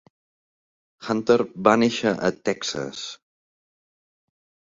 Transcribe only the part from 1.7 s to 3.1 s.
néixer a Texas.